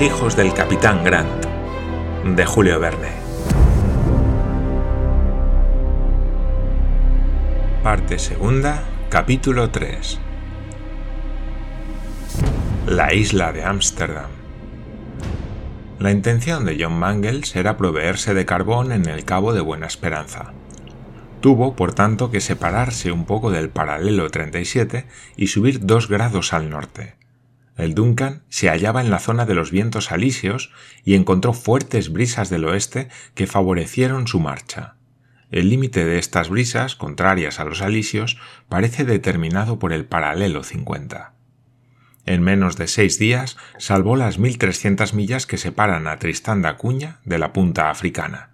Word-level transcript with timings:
Hijos 0.00 0.36
del 0.36 0.54
capitán 0.54 1.02
Grant, 1.02 1.44
de 2.24 2.46
Julio 2.46 2.78
Verne. 2.78 3.08
Parte 7.82 8.20
segunda, 8.20 8.84
capítulo 9.08 9.70
3. 9.70 10.20
La 12.86 13.12
isla 13.12 13.50
de 13.50 13.64
Ámsterdam. 13.64 14.30
La 15.98 16.12
intención 16.12 16.64
de 16.64 16.76
John 16.80 16.96
Mangles 16.96 17.56
era 17.56 17.76
proveerse 17.76 18.34
de 18.34 18.46
carbón 18.46 18.92
en 18.92 19.08
el 19.08 19.24
Cabo 19.24 19.52
de 19.52 19.62
Buena 19.62 19.88
Esperanza. 19.88 20.52
Tuvo, 21.40 21.74
por 21.74 21.92
tanto, 21.92 22.30
que 22.30 22.40
separarse 22.40 23.10
un 23.10 23.24
poco 23.24 23.50
del 23.50 23.68
paralelo 23.68 24.30
37 24.30 25.06
y 25.36 25.48
subir 25.48 25.84
dos 25.84 26.08
grados 26.08 26.52
al 26.52 26.70
norte. 26.70 27.17
El 27.78 27.94
Duncan 27.94 28.42
se 28.48 28.68
hallaba 28.68 29.00
en 29.00 29.08
la 29.08 29.20
zona 29.20 29.46
de 29.46 29.54
los 29.54 29.70
vientos 29.70 30.10
alisios 30.10 30.72
y 31.04 31.14
encontró 31.14 31.52
fuertes 31.52 32.12
brisas 32.12 32.50
del 32.50 32.64
oeste 32.64 33.08
que 33.34 33.46
favorecieron 33.46 34.26
su 34.26 34.40
marcha. 34.40 34.96
El 35.52 35.70
límite 35.70 36.04
de 36.04 36.18
estas 36.18 36.50
brisas, 36.50 36.96
contrarias 36.96 37.60
a 37.60 37.64
los 37.64 37.80
alisios, 37.80 38.36
parece 38.68 39.04
determinado 39.04 39.78
por 39.78 39.92
el 39.92 40.04
paralelo 40.04 40.64
50. 40.64 41.34
En 42.26 42.42
menos 42.42 42.76
de 42.76 42.88
seis 42.88 43.18
días 43.18 43.56
salvó 43.78 44.16
las 44.16 44.40
1.300 44.40 45.14
millas 45.14 45.46
que 45.46 45.56
separan 45.56 46.08
a 46.08 46.18
Tristán 46.18 46.62
da 46.62 46.76
Cuña 46.76 47.20
de 47.24 47.38
la 47.38 47.52
punta 47.52 47.90
africana. 47.90 48.50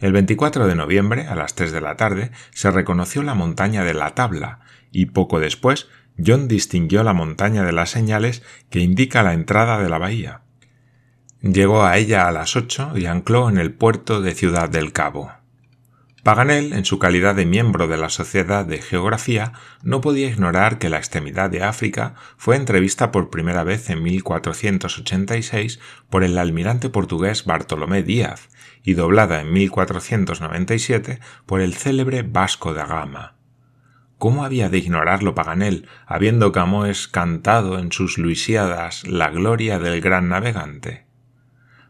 El 0.00 0.12
24 0.12 0.66
de 0.66 0.74
noviembre, 0.74 1.26
a 1.26 1.34
las 1.34 1.54
3 1.54 1.70
de 1.70 1.80
la 1.80 1.96
tarde, 1.96 2.30
se 2.50 2.70
reconoció 2.70 3.22
la 3.22 3.34
montaña 3.34 3.84
de 3.84 3.94
la 3.94 4.14
Tabla 4.14 4.60
y 4.90 5.06
poco 5.06 5.38
después 5.38 5.88
John 6.24 6.48
distinguió 6.48 7.02
la 7.02 7.12
montaña 7.12 7.64
de 7.64 7.72
las 7.72 7.90
señales 7.90 8.42
que 8.70 8.80
indica 8.80 9.22
la 9.22 9.34
entrada 9.34 9.78
de 9.82 9.88
la 9.88 9.98
bahía. 9.98 10.42
Llegó 11.40 11.84
a 11.84 11.96
ella 11.96 12.26
a 12.26 12.32
las 12.32 12.56
ocho 12.56 12.92
y 12.96 13.06
ancló 13.06 13.48
en 13.48 13.58
el 13.58 13.72
puerto 13.72 14.20
de 14.20 14.34
Ciudad 14.34 14.68
del 14.68 14.92
Cabo. 14.92 15.32
Paganel, 16.24 16.72
en 16.72 16.84
su 16.84 16.98
calidad 16.98 17.36
de 17.36 17.46
miembro 17.46 17.86
de 17.86 17.96
la 17.96 18.10
Sociedad 18.10 18.66
de 18.66 18.82
Geografía, 18.82 19.52
no 19.82 20.00
podía 20.00 20.28
ignorar 20.28 20.78
que 20.78 20.90
la 20.90 20.98
extremidad 20.98 21.48
de 21.48 21.62
África 21.62 22.16
fue 22.36 22.56
entrevista 22.56 23.12
por 23.12 23.30
primera 23.30 23.64
vez 23.64 23.88
en 23.88 24.02
1486 24.02 25.78
por 26.10 26.24
el 26.24 26.36
almirante 26.36 26.90
portugués 26.90 27.44
Bartolomé 27.44 28.02
Díaz 28.02 28.48
y 28.82 28.94
doblada 28.94 29.40
en 29.40 29.52
1497 29.52 31.20
por 31.46 31.60
el 31.60 31.74
célebre 31.74 32.22
Vasco 32.22 32.74
da 32.74 32.84
Gama. 32.84 33.37
¿Cómo 34.18 34.44
había 34.44 34.68
de 34.68 34.78
ignorarlo 34.78 35.36
Paganel, 35.36 35.86
habiendo 36.04 36.50
Camões 36.50 37.06
cantado 37.06 37.78
en 37.78 37.92
sus 37.92 38.18
Luisiadas 38.18 39.06
la 39.06 39.30
gloria 39.30 39.78
del 39.78 40.00
gran 40.00 40.28
navegante? 40.28 41.06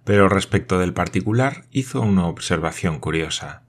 Pero 0.04 0.28
respecto 0.28 0.78
del 0.78 0.92
particular 0.92 1.64
hizo 1.70 2.02
una 2.02 2.26
observación 2.26 3.00
curiosa. 3.00 3.62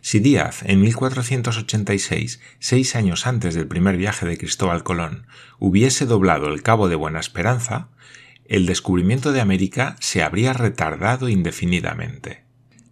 Si 0.00 0.20
Díaz, 0.20 0.62
en 0.64 0.80
1486, 0.80 2.40
seis 2.58 2.96
años 2.96 3.26
antes 3.26 3.54
del 3.54 3.68
primer 3.68 3.98
viaje 3.98 4.24
de 4.24 4.38
Cristóbal 4.38 4.82
Colón, 4.82 5.26
hubiese 5.58 6.06
doblado 6.06 6.48
el 6.48 6.62
Cabo 6.62 6.88
de 6.88 6.96
Buena 6.96 7.20
Esperanza, 7.20 7.88
el 8.46 8.64
descubrimiento 8.64 9.32
de 9.32 9.42
América 9.42 9.96
se 10.00 10.22
habría 10.22 10.54
retardado 10.54 11.28
indefinidamente. 11.28 12.44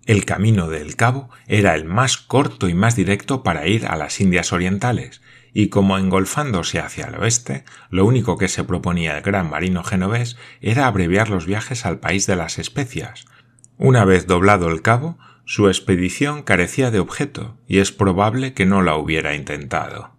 El 0.07 0.25
camino 0.25 0.69
del 0.69 0.97
Cabo 0.97 1.31
era 1.47 1.75
el 1.75 1.85
más 1.85 2.17
corto 2.17 2.69
y 2.69 2.75
más 2.75 2.97
directo 2.97 3.43
para 3.43 3.67
ir 3.67 3.87
a 3.87 3.97
las 3.97 4.21
Indias 4.21 4.53
Orientales, 4.53 5.21
y 5.53 5.69
como 5.69 5.99
engolfándose 5.99 6.79
hacia 6.79 7.07
el 7.07 7.17
oeste, 7.17 7.65
lo 7.91 8.05
único 8.05 8.39
que 8.39 8.49
se 8.49 8.65
proponía 8.65 9.17
el 9.17 9.23
gran 9.23 9.51
marino 9.51 9.85
genovés 9.85 10.37
era 10.61 10.87
abreviar 10.87 11.29
los 11.29 11.47
viajes 11.47 11.85
al 11.85 12.01
país 12.01 12.27
de 12.27 12.37
las 12.37 12.59
especias. 12.59 13.27
Una 13.77 14.05
vez 14.05 14.27
doblado 14.27 14.69
el 14.69 14.83
cabo, 14.83 15.19
su 15.45 15.69
expedición 15.69 16.43
carecía 16.43 16.91
de 16.91 17.01
objeto, 17.01 17.57
y 17.67 17.79
es 17.79 17.93
probable 17.93 18.55
que 18.55 18.67
no 18.67 18.83
la 18.83 18.97
hubiera 18.97 19.35
intentado. 19.35 20.13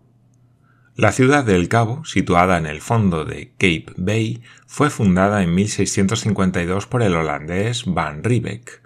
La 0.95 1.13
ciudad 1.13 1.45
del 1.45 1.69
Cabo, 1.69 2.03
situada 2.03 2.57
en 2.57 2.65
el 2.65 2.81
fondo 2.81 3.23
de 3.23 3.51
Cape 3.51 3.93
Bay, 3.95 4.43
fue 4.67 4.89
fundada 4.89 5.41
en 5.41 5.55
1652 5.55 6.85
por 6.85 7.01
el 7.01 7.15
holandés 7.15 7.85
Van 7.85 8.23
Riebeck. 8.23 8.80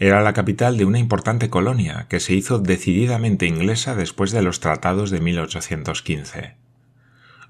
Era 0.00 0.22
la 0.22 0.32
capital 0.32 0.76
de 0.76 0.84
una 0.84 1.00
importante 1.00 1.50
colonia 1.50 2.06
que 2.08 2.20
se 2.20 2.32
hizo 2.32 2.60
decididamente 2.60 3.46
inglesa 3.46 3.96
después 3.96 4.30
de 4.30 4.42
los 4.42 4.60
tratados 4.60 5.10
de 5.10 5.20
1815. 5.20 6.54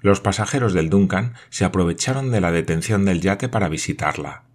Los 0.01 0.19
pasajeros 0.19 0.73
del 0.73 0.89
Duncan 0.89 1.33
se 1.49 1.63
aprovecharon 1.63 2.31
de 2.31 2.41
la 2.41 2.51
detención 2.51 3.05
del 3.05 3.21
yate 3.21 3.49
para 3.49 3.69
visitarla. 3.69 4.45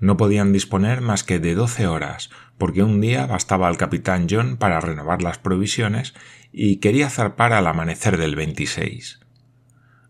No 0.00 0.16
podían 0.16 0.52
disponer 0.54 1.02
más 1.02 1.22
que 1.22 1.38
de 1.38 1.54
doce 1.54 1.86
horas, 1.86 2.30
porque 2.56 2.82
un 2.82 3.02
día 3.02 3.26
bastaba 3.26 3.68
al 3.68 3.76
capitán 3.76 4.26
John 4.30 4.56
para 4.56 4.80
renovar 4.80 5.20
las 5.20 5.36
provisiones 5.36 6.14
y 6.52 6.76
quería 6.76 7.10
zarpar 7.10 7.52
al 7.52 7.66
amanecer 7.66 8.16
del 8.16 8.34
26. 8.34 9.20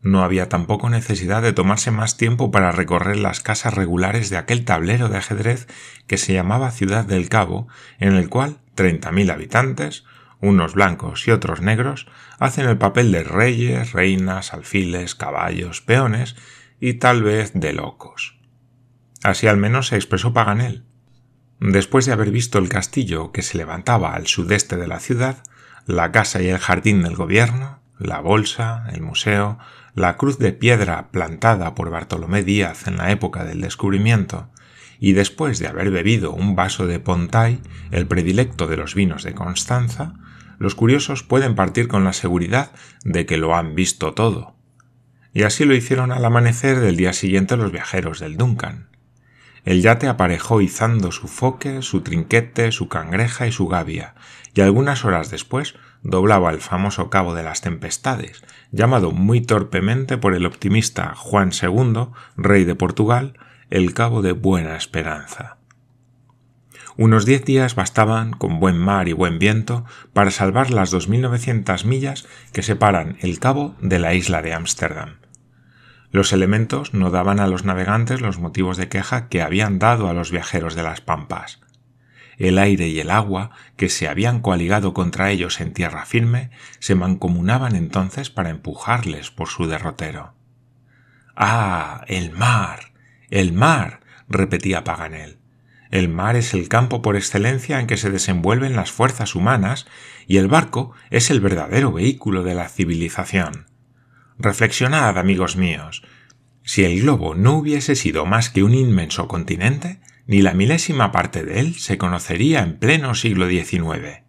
No 0.03 0.22
había 0.22 0.49
tampoco 0.49 0.88
necesidad 0.88 1.43
de 1.43 1.53
tomarse 1.53 1.91
más 1.91 2.16
tiempo 2.16 2.50
para 2.50 2.72
recorrer 2.72 3.19
las 3.19 3.41
casas 3.41 3.75
regulares 3.75 4.31
de 4.31 4.38
aquel 4.38 4.65
tablero 4.65 5.09
de 5.09 5.19
ajedrez 5.19 5.66
que 6.06 6.16
se 6.16 6.33
llamaba 6.33 6.71
Ciudad 6.71 7.05
del 7.05 7.28
Cabo, 7.28 7.69
en 7.99 8.15
el 8.15 8.31
cual 8.31 8.59
treinta 8.75 9.12
mil 9.12 9.31
habitantes, 9.31 10.05
unos 10.41 10.72
blancos 10.72 11.28
y 11.28 11.33
otros 11.33 11.60
negros, 11.60 12.06
hacen 12.39 12.66
el 12.66 12.78
papel 12.78 13.12
de 13.12 13.25
reyes, 13.25 13.93
reinas, 13.93 14.55
alfiles, 14.55 15.15
caballos, 15.15 15.83
peones 15.83 16.34
y 16.81 16.94
tal 16.94 17.22
vez 17.22 17.53
de 17.55 17.75
locos. 17.75 18.39
Así 19.22 19.47
al 19.49 19.59
menos 19.59 19.89
se 19.89 19.97
expresó 19.97 20.33
Paganel. 20.33 20.84
Después 21.60 22.06
de 22.06 22.12
haber 22.12 22.31
visto 22.31 22.59
el 22.59 22.71
castillo 22.71 23.33
que 23.33 23.43
se 23.43 23.59
levantaba 23.59 24.15
al 24.15 24.27
sudeste 24.27 24.78
de 24.78 24.89
la 24.89 24.99
ciudad, 24.99 25.43
la 25.84 26.10
casa 26.10 26.41
y 26.41 26.49
el 26.49 26.59
jardín 26.59 27.03
del 27.03 27.16
gobierno, 27.16 27.83
la 27.99 28.21
bolsa, 28.21 28.87
el 28.94 29.03
museo, 29.03 29.59
la 29.95 30.17
cruz 30.17 30.39
de 30.39 30.53
piedra 30.53 31.11
plantada 31.11 31.75
por 31.75 31.91
Bartolomé 31.91 32.43
Díaz 32.43 32.87
en 32.87 32.97
la 32.97 33.11
época 33.11 33.45
del 33.45 33.61
descubrimiento, 33.61 34.51
y 34.99 35.12
después 35.12 35.59
de 35.59 35.67
haber 35.67 35.91
bebido 35.91 36.33
un 36.33 36.55
vaso 36.55 36.87
de 36.87 37.01
Pontay, 37.01 37.61
el 37.91 38.06
predilecto 38.06 38.67
de 38.67 38.77
los 38.77 38.95
vinos 38.95 39.23
de 39.23 39.34
Constanza, 39.34 40.15
los 40.59 40.75
curiosos 40.75 41.23
pueden 41.23 41.55
partir 41.55 41.89
con 41.89 42.05
la 42.05 42.12
seguridad 42.12 42.71
de 43.03 43.25
que 43.25 43.39
lo 43.39 43.56
han 43.56 43.75
visto 43.75 44.12
todo. 44.12 44.56
Y 45.33 45.45
así 45.45 45.65
lo 45.65 45.75
hicieron 45.75 46.12
al 46.12 46.25
amanecer 46.25 46.81
del 46.81 46.97
día 46.97 47.15
siguiente 47.15 47.57
los 47.57 47.72
viajeros 47.72 48.21
del 48.21 48.37
Duncan. 48.37 48.91
El 49.65 49.81
yate 49.81 50.07
aparejó 50.07 50.61
izando 50.61 51.12
su 51.12 51.28
foque, 51.28 51.81
su 51.81 52.03
trinquete, 52.03 52.72
su 52.72 52.89
cangreja 52.89 53.47
y 53.47 53.53
su 53.53 53.69
gavia, 53.69 54.15
y 54.55 54.61
algunas 54.61 55.05
horas 55.05 55.31
después 55.31 55.77
doblaba 56.03 56.50
el 56.50 56.61
famoso 56.61 57.11
Cabo 57.11 57.34
de 57.34 57.43
las 57.43 57.61
Tempestades, 57.61 58.43
llamado 58.72 59.12
muy 59.12 59.41
torpemente 59.41 60.19
por 60.19 60.34
el 60.34 60.47
optimista 60.47 61.15
Juan 61.15 61.50
II, 61.50 62.09
rey 62.37 62.65
de 62.65 62.75
Portugal, 62.75 63.38
el 63.71 63.94
Cabo 63.94 64.22
de 64.22 64.33
Buena 64.33 64.77
Esperanza. 64.77 65.59
Unos 66.97 67.25
diez 67.25 67.44
días 67.44 67.77
bastaban, 67.77 68.33
con 68.33 68.60
buen 68.60 68.77
mar 68.77 69.09
y 69.09 69.12
buen 69.12 69.39
viento, 69.39 69.84
para 70.12 70.31
salvar 70.31 70.71
las 70.71 70.93
2.900 70.93 71.84
millas 71.84 72.27
que 72.53 72.63
separan 72.63 73.16
el 73.21 73.39
cabo 73.39 73.75
de 73.80 73.98
la 73.98 74.13
isla 74.15 74.42
de 74.42 74.53
Ámsterdam. 74.53 75.16
Los 76.10 76.33
elementos 76.33 76.92
no 76.92 77.10
daban 77.10 77.39
a 77.39 77.47
los 77.47 77.65
navegantes 77.65 78.21
los 78.21 78.39
motivos 78.39 78.77
de 78.77 78.89
queja 78.89 79.28
que 79.28 79.42
habían 79.42 79.78
dado 79.78 80.09
a 80.09 80.13
los 80.13 80.30
viajeros 80.30 80.75
de 80.75 80.83
las 80.83 81.01
pampas. 81.01 81.60
El 82.41 82.57
aire 82.57 82.89
y 82.89 82.98
el 83.01 83.10
agua, 83.10 83.51
que 83.77 83.91
se 83.91 84.09
habían 84.09 84.41
coaligado 84.41 84.95
contra 84.95 85.31
ellos 85.31 85.60
en 85.60 85.75
tierra 85.75 86.07
firme, 86.07 86.51
se 86.78 86.95
mancomunaban 86.95 87.77
entonces 87.77 88.31
para 88.31 88.48
empujarles 88.48 89.31
por 89.31 89.48
su 89.48 89.66
derrotero. 89.66 90.33
Ah. 91.37 92.03
el 92.09 92.31
mar. 92.31 92.92
el 93.28 93.53
mar. 93.53 94.01
repetía 94.27 94.84
Paganel. 94.84 95.37
El 95.91 96.09
mar 96.09 96.34
es 96.34 96.54
el 96.54 96.71
campo 96.71 97.03
por 97.03 97.15
excelencia 97.15 97.78
en 97.78 97.87
que 97.87 97.98
se 97.98 98.10
desenvuelven 98.10 98.75
las 98.75 98.91
fuerzas 98.91 99.34
humanas 99.34 99.87
y 100.27 100.39
el 100.39 100.48
barco 100.48 100.92
es 101.10 101.31
el 101.31 101.41
verdadero 101.41 101.92
vehículo 101.92 102.42
de 102.42 102.54
la 102.54 102.71
civilización. 102.71 103.66
Reflexionad, 104.39 105.19
amigos 105.19 105.57
míos. 105.57 106.03
Si 106.63 106.84
el 106.84 107.03
globo 107.03 107.34
no 107.34 107.53
hubiese 107.59 107.97
sido 107.97 108.25
más 108.25 108.48
que 108.48 108.63
un 108.63 108.72
inmenso 108.72 109.28
continente, 109.28 110.01
ni 110.30 110.42
la 110.42 110.54
milésima 110.54 111.10
parte 111.10 111.42
de 111.42 111.59
él 111.59 111.74
se 111.74 111.98
conocería 111.98 112.60
en 112.60 112.78
pleno 112.78 113.16
siglo 113.16 113.48
XIX. 113.48 114.22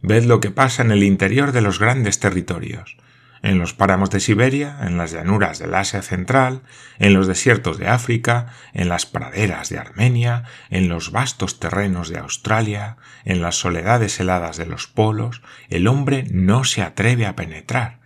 Ved 0.00 0.24
lo 0.24 0.40
que 0.40 0.50
pasa 0.50 0.80
en 0.80 0.90
el 0.90 1.02
interior 1.02 1.52
de 1.52 1.60
los 1.60 1.78
grandes 1.78 2.18
territorios, 2.18 2.96
en 3.42 3.58
los 3.58 3.74
páramos 3.74 4.08
de 4.08 4.20
Siberia, 4.20 4.78
en 4.80 4.96
las 4.96 5.12
llanuras 5.12 5.58
del 5.58 5.74
Asia 5.74 6.00
Central, 6.00 6.62
en 6.98 7.12
los 7.12 7.26
desiertos 7.26 7.76
de 7.76 7.88
África, 7.88 8.54
en 8.72 8.88
las 8.88 9.04
praderas 9.04 9.68
de 9.68 9.76
Armenia, 9.76 10.44
en 10.70 10.88
los 10.88 11.12
vastos 11.12 11.60
terrenos 11.60 12.08
de 12.08 12.20
Australia, 12.20 12.96
en 13.26 13.42
las 13.42 13.56
soledades 13.56 14.18
heladas 14.20 14.56
de 14.56 14.64
los 14.64 14.86
polos, 14.86 15.42
el 15.68 15.88
hombre 15.88 16.24
no 16.30 16.64
se 16.64 16.80
atreve 16.80 17.26
a 17.26 17.36
penetrar, 17.36 18.00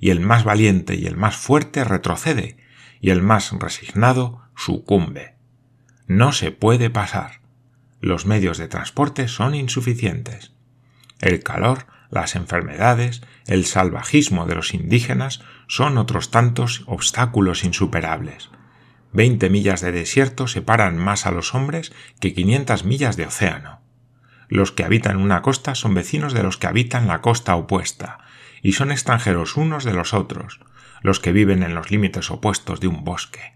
y 0.00 0.10
el 0.10 0.18
más 0.18 0.42
valiente 0.42 0.96
y 0.96 1.06
el 1.06 1.16
más 1.16 1.36
fuerte 1.36 1.84
retrocede, 1.84 2.56
y 3.00 3.10
el 3.10 3.22
más 3.22 3.52
resignado 3.52 4.42
sucumbe. 4.56 5.33
No 6.06 6.32
se 6.32 6.50
puede 6.50 6.90
pasar. 6.90 7.40
Los 8.00 8.26
medios 8.26 8.58
de 8.58 8.68
transporte 8.68 9.28
son 9.28 9.54
insuficientes. 9.54 10.52
El 11.20 11.42
calor, 11.42 11.86
las 12.10 12.36
enfermedades, 12.36 13.22
el 13.46 13.64
salvajismo 13.64 14.44
de 14.44 14.54
los 14.54 14.74
indígenas 14.74 15.40
son 15.66 15.96
otros 15.96 16.30
tantos 16.30 16.82
obstáculos 16.86 17.64
insuperables. 17.64 18.50
Veinte 19.12 19.48
millas 19.48 19.80
de 19.80 19.92
desierto 19.92 20.46
separan 20.46 20.98
más 20.98 21.24
a 21.24 21.30
los 21.30 21.54
hombres 21.54 21.92
que 22.20 22.34
quinientas 22.34 22.84
millas 22.84 23.16
de 23.16 23.26
océano. 23.26 23.80
Los 24.48 24.72
que 24.72 24.84
habitan 24.84 25.16
una 25.16 25.40
costa 25.40 25.74
son 25.74 25.94
vecinos 25.94 26.34
de 26.34 26.42
los 26.42 26.58
que 26.58 26.66
habitan 26.66 27.08
la 27.08 27.22
costa 27.22 27.56
opuesta, 27.56 28.18
y 28.60 28.72
son 28.72 28.92
extranjeros 28.92 29.56
unos 29.56 29.84
de 29.84 29.94
los 29.94 30.12
otros, 30.12 30.60
los 31.00 31.20
que 31.20 31.32
viven 31.32 31.62
en 31.62 31.74
los 31.74 31.90
límites 31.90 32.30
opuestos 32.30 32.80
de 32.80 32.88
un 32.88 33.04
bosque. 33.04 33.53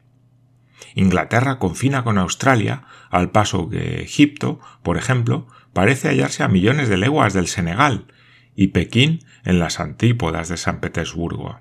Inglaterra 0.95 1.59
confina 1.59 2.05
con 2.05 2.19
Australia, 2.19 2.85
al 3.11 3.31
paso 3.31 3.69
que 3.69 4.03
Egipto, 4.03 4.61
por 4.83 4.97
ejemplo, 4.97 5.47
parece 5.73 6.09
hallarse 6.09 6.43
a 6.43 6.49
millones 6.49 6.89
de 6.89 6.97
leguas 6.97 7.35
del 7.35 7.47
Senegal, 7.47 8.07
y 8.55 8.69
Pekín 8.69 9.25
en 9.45 9.59
las 9.59 9.81
antípodas 9.81 10.49
de 10.49 10.57
San 10.57 10.81
Petersburgo. 10.81 11.61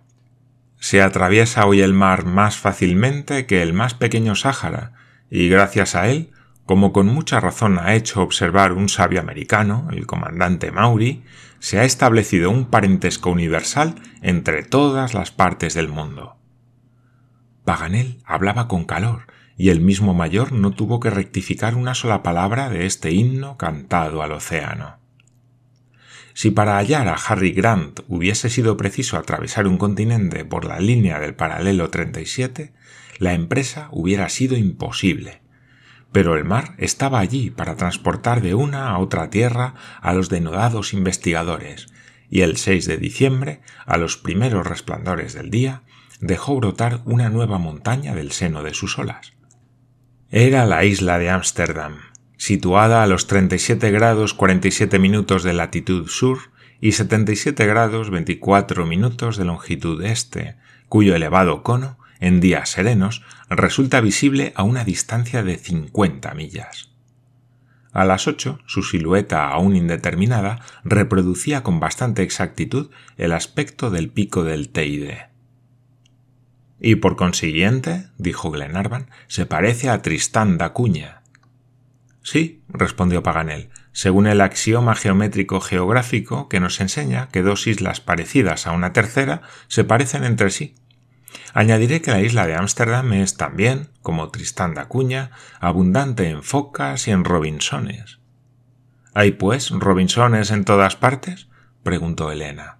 Se 0.80 1.02
atraviesa 1.02 1.66
hoy 1.66 1.81
el 1.81 1.94
mar 1.94 2.25
más 2.25 2.58
fácilmente 2.58 3.46
que 3.46 3.62
el 3.62 3.74
más 3.74 3.94
pequeño 3.94 4.36
Sáhara, 4.36 4.94
y 5.30 5.50
gracias 5.50 5.96
a 5.96 6.08
él 6.10 6.31
como 6.68 6.92
con 6.92 7.08
mucha 7.08 7.40
razón 7.40 7.80
ha 7.80 7.96
hecho 7.96 8.22
observar 8.22 8.74
un 8.74 8.90
sabio 8.90 9.22
americano, 9.22 9.88
el 9.90 10.06
comandante 10.06 10.69
Maury, 10.69 11.24
se 11.60 11.80
ha 11.80 11.86
establecido 11.86 12.52
un 12.52 12.66
parentesco 12.66 13.31
universal 13.31 13.96
entre 14.22 14.64
todas 14.64 15.14
las 15.14 15.31
partes 15.31 15.74
del 15.75 15.88
mundo. 15.88 16.36
Paganel 17.68 18.22
hablaba 18.24 18.69
con 18.69 18.86
calor, 18.86 19.28
y 19.58 19.72
el 19.72 19.81
mismo 19.81 20.14
mayor 20.14 20.54
no 20.54 20.72
tuvo 20.72 21.02
que 21.02 21.10
rectificar 21.10 21.75
una 21.75 21.96
sola 21.96 22.24
palabra 22.24 22.69
de 22.69 22.86
este 22.86 23.12
himno 23.12 23.58
cantado 23.58 24.24
al 24.24 24.31
océano. 24.31 25.00
Si 26.34 26.50
para 26.50 26.78
hallar 26.78 27.10
a 27.10 27.16
Harry 27.16 27.52
Grant 27.52 28.00
hubiese 28.08 28.50
sido 28.50 28.78
preciso 28.78 29.18
atravesar 29.18 29.68
un 29.68 29.78
continente 29.78 30.46
por 30.46 30.64
la 30.64 30.80
línea 30.80 31.19
del 31.19 31.36
paralelo 31.36 31.90
37, 31.90 32.72
la 33.19 33.34
empresa 33.34 33.90
hubiera 33.92 34.30
sido 34.30 34.56
imposible 34.56 35.42
pero 36.14 36.38
el 36.38 36.46
mar 36.46 36.74
estaba 36.78 37.19
allí 37.19 37.50
para 37.50 37.75
transportar 37.75 38.42
de 38.42 38.56
una 38.56 38.92
a 38.92 38.98
otra 38.98 39.30
tierra 39.30 39.75
a 40.02 40.14
los 40.14 40.30
denodados 40.30 40.94
investigadores, 40.94 41.88
y 42.30 42.42
el 42.42 42.56
6 42.58 42.86
de 42.86 42.98
diciembre, 42.98 43.62
a 43.86 43.98
los 43.98 44.18
primeros 44.18 44.66
resplandores 44.66 45.34
del 45.34 45.50
día, 45.52 45.84
dejó 46.19 46.56
brotar 46.56 47.02
una 47.06 47.30
nueva 47.30 47.58
montaña 47.58 48.16
del 48.16 48.31
seno 48.31 48.64
de 48.64 48.74
sus 48.74 48.98
olas. 48.98 49.34
Era 50.30 50.66
la 50.66 50.84
isla 50.84 51.19
de 51.19 51.30
Ámsterdam, 51.30 52.00
situada 52.38 53.04
a 53.04 53.08
los 53.08 53.28
37 53.28 53.92
grados 53.92 54.34
47 54.34 55.00
minutos 55.00 55.44
de 55.44 55.54
latitud 55.54 56.08
sur 56.08 56.40
y 56.81 56.94
77 56.94 57.66
grados 57.66 58.10
24 58.10 58.86
minutos 58.86 59.38
de 59.38 59.46
longitud 59.46 60.04
este, 60.04 60.56
cuyo 60.90 61.16
elevado 61.16 61.64
cono 61.64 61.98
en 62.19 62.40
días 62.40 62.69
serenos, 62.69 63.24
resulta 63.50 64.02
visible 64.02 64.54
a 64.56 64.64
una 64.64 64.84
distancia 64.84 65.44
de 65.44 65.58
50 65.58 66.34
millas. 66.34 66.90
A 67.92 68.06
las 68.06 68.28
8, 68.28 68.60
su 68.66 68.84
silueta 68.84 69.48
aún 69.48 69.75
indeterminada 69.75 70.62
reproducía 70.84 71.64
con 71.64 71.80
bastante 71.80 72.22
exactitud 72.22 72.92
el 73.18 73.34
aspecto 73.34 73.90
del 73.90 74.10
pico 74.10 74.44
del 74.44 74.69
Teide. 74.69 75.30
Y 76.80 76.96
por 76.96 77.16
consiguiente, 77.16 78.08
dijo 78.18 78.52
Glenarvan, 78.52 79.10
se 79.28 79.46
parece 79.46 79.90
a 79.90 80.02
Tristán 80.02 80.58
da 80.58 80.74
Cuña. 80.74 81.24
Sí, 82.22 82.62
respondió 82.68 83.24
Paganel, 83.24 83.70
según 83.94 84.28
el 84.28 84.42
axioma 84.42 84.94
geométrico 84.94 85.60
geográfico 85.60 86.50
que 86.50 86.60
nos 86.60 86.80
enseña 86.82 87.30
que 87.30 87.42
dos 87.42 87.66
islas 87.66 88.00
parecidas 88.00 88.68
a 88.68 88.74
una 88.74 88.94
tercera 88.94 89.42
se 89.68 89.84
parecen 89.84 90.24
entre 90.24 90.52
sí. 90.52 90.76
Añadiré 91.54 92.02
que 92.02 92.12
la 92.12 92.22
isla 92.22 92.46
de 92.46 92.56
Ámsterdam 92.56 93.14
es 93.14 93.38
también, 93.38 93.90
como 94.02 94.30
Tristán 94.30 94.76
da 94.76 94.88
Cuña, 94.88 95.32
abundante 95.60 96.30
en 96.30 96.44
focas 96.44 97.08
y 97.08 97.12
en 97.12 97.24
robinsones. 97.24 98.20
¿Hay, 99.14 99.32
pues, 99.32 99.72
robinsones 99.72 100.52
en 100.52 100.64
todas 100.64 100.96
partes? 100.96 101.48
preguntó 101.82 102.32
Elena. 102.32 102.78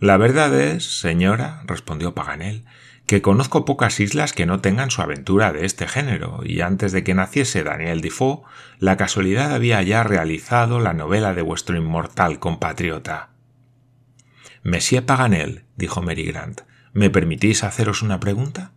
La 0.00 0.18
verdad 0.18 0.54
es, 0.60 1.00
señora, 1.00 1.62
respondió 1.64 2.14
Paganel, 2.14 2.66
que 3.06 3.22
conozco 3.22 3.64
pocas 3.64 4.00
islas 4.00 4.32
que 4.32 4.46
no 4.46 4.60
tengan 4.60 4.90
su 4.90 5.00
aventura 5.00 5.52
de 5.52 5.64
este 5.64 5.86
género, 5.86 6.40
y 6.44 6.60
antes 6.60 6.92
de 6.92 7.04
que 7.04 7.14
naciese 7.14 7.62
Daniel 7.62 8.00
Defoe, 8.00 8.42
la 8.80 8.96
casualidad 8.96 9.54
había 9.54 9.80
ya 9.82 10.02
realizado 10.02 10.80
la 10.80 10.92
novela 10.92 11.32
de 11.32 11.42
vuestro 11.42 11.76
inmortal 11.76 12.40
compatriota. 12.40 13.30
Monsieur 14.64 15.04
Paganel, 15.04 15.64
dijo 15.76 16.02
Mary 16.02 16.24
Grant, 16.24 16.62
¿Me 16.92 17.10
permitís 17.10 17.62
haceros 17.62 18.02
una 18.02 18.18
pregunta? 18.18 18.72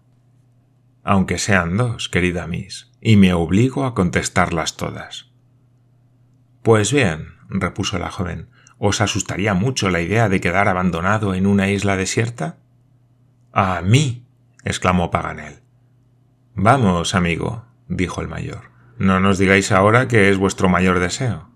Aunque 1.04 1.38
sean 1.38 1.78
dos, 1.78 2.10
querida 2.10 2.46
Miss, 2.46 2.92
y 3.02 3.16
me 3.16 3.34
obligo 3.34 3.86
a 3.86 3.96
contestarlas 3.96 4.76
todas. 4.76 5.32
Pues 6.62 6.94
bien, 6.94 7.36
repuso 7.48 7.98
la 7.98 8.12
joven, 8.12 8.50
¿os 8.78 9.02
asustaría 9.02 9.54
mucho 9.56 9.90
la 9.90 10.02
idea 10.02 10.30
de 10.30 10.42
quedar 10.42 10.68
abandonado 10.68 11.34
en 11.34 11.48
una 11.48 11.70
isla 11.70 11.96
desierta? 11.96 12.59
A 13.52 13.82
mí. 13.82 14.28
exclamó 14.64 15.10
Paganel. 15.10 15.62
Vamos, 16.54 17.16
amigo, 17.16 17.66
dijo 17.88 18.22
el 18.22 18.28
mayor. 18.28 18.72
No 18.98 19.20
nos 19.20 19.38
digáis 19.38 19.72
ahora 19.72 20.08
que 20.08 20.30
es 20.30 20.38
vuestro 20.38 20.70
mayor 20.70 21.00
deseo. 21.00 21.50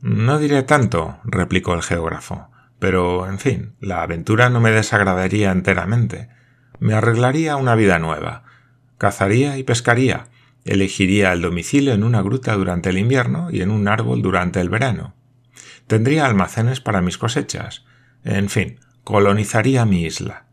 No 0.00 0.38
diré 0.38 0.62
tanto, 0.62 1.18
replicó 1.24 1.74
el 1.74 1.82
geógrafo. 1.82 2.50
Pero, 2.78 3.26
en 3.26 3.38
fin, 3.38 3.76
la 3.80 4.02
aventura 4.02 4.50
no 4.50 4.60
me 4.60 4.70
desagradaría 4.70 5.52
enteramente. 5.52 6.28
Me 6.80 6.92
arreglaría 6.92 7.56
una 7.56 7.74
vida 7.74 7.98
nueva. 7.98 8.42
Cazaría 8.98 9.56
y 9.56 9.62
pescaría. 9.62 10.26
Elegiría 10.64 11.32
el 11.32 11.40
domicilio 11.40 11.94
en 11.94 12.04
una 12.04 12.20
gruta 12.20 12.54
durante 12.54 12.90
el 12.90 12.98
invierno 12.98 13.48
y 13.50 13.62
en 13.62 13.70
un 13.70 13.88
árbol 13.88 14.20
durante 14.20 14.60
el 14.60 14.68
verano. 14.68 15.14
Tendría 15.86 16.26
almacenes 16.26 16.80
para 16.80 17.00
mis 17.00 17.16
cosechas. 17.16 17.84
En 18.24 18.48
fin, 18.48 18.80
colonizaría 19.04 19.84
mi 19.84 20.04
isla. 20.04 20.46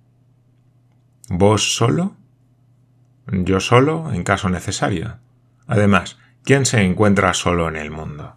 ¿Vos 1.34 1.76
solo? 1.76 2.18
Yo 3.32 3.62
solo, 3.62 4.12
en 4.12 4.26
caso 4.26 4.50
necesario. 4.50 5.20
Además, 5.66 6.20
¿quién 6.44 6.66
se 6.66 6.84
encuentra 6.84 7.34
solo 7.34 7.70
en 7.70 7.78
el 7.78 7.90
mundo? 7.90 8.36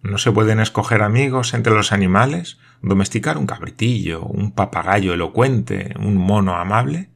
¿No 0.00 0.16
se 0.16 0.32
pueden 0.32 0.58
escoger 0.58 1.02
amigos 1.02 1.52
entre 1.52 1.74
los 1.74 1.92
animales? 1.92 2.58
¿Domesticar 2.80 3.36
un 3.36 3.46
cabritillo, 3.46 4.22
un 4.22 4.52
papagayo 4.52 5.12
elocuente, 5.12 5.92
un 5.98 6.16
mono 6.16 6.56
amable? 6.56 7.10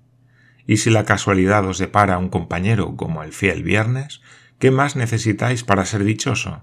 Y 0.67 0.77
si 0.77 0.91
la 0.91 1.07
casualidad 1.07 1.65
os 1.65 1.79
depara 1.79 2.19
un 2.19 2.29
compañero 2.29 2.95
como 2.95 3.23
el 3.23 3.33
fiel 3.33 3.63
viernes, 3.63 4.21
¿qué 4.59 4.71
más 4.71 4.97
necesitáis 4.97 5.65
para 5.65 5.87
ser 5.87 6.05
dichoso? 6.05 6.63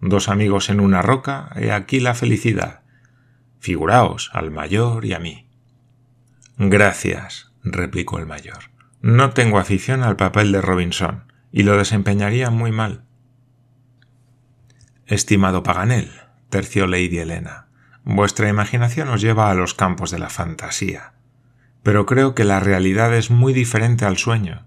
Dos 0.00 0.30
amigos 0.30 0.70
en 0.70 0.80
una 0.80 1.02
roca, 1.02 1.50
he 1.54 1.70
aquí 1.70 2.00
la 2.00 2.14
felicidad. 2.14 2.80
Figuraos 3.58 4.30
al 4.32 4.50
mayor 4.50 5.04
y 5.04 5.12
a 5.12 5.18
mí. 5.18 5.46
Gracias, 6.56 7.53
replicó 7.64 8.18
el 8.18 8.26
mayor. 8.26 8.70
No 9.00 9.30
tengo 9.30 9.58
afición 9.58 10.02
al 10.02 10.16
papel 10.16 10.52
de 10.52 10.60
Robinson, 10.60 11.24
y 11.50 11.62
lo 11.62 11.76
desempeñaría 11.76 12.50
muy 12.50 12.72
mal. 12.72 13.04
Estimado 15.06 15.62
Paganel, 15.62 16.10
terció 16.50 16.86
Lady 16.86 17.18
Helena, 17.18 17.68
vuestra 18.04 18.48
imaginación 18.48 19.08
os 19.08 19.20
lleva 19.20 19.50
a 19.50 19.54
los 19.54 19.74
campos 19.74 20.10
de 20.10 20.18
la 20.18 20.30
fantasía. 20.30 21.12
Pero 21.82 22.06
creo 22.06 22.34
que 22.34 22.44
la 22.44 22.60
realidad 22.60 23.14
es 23.14 23.30
muy 23.30 23.52
diferente 23.52 24.04
al 24.04 24.16
sueño. 24.16 24.66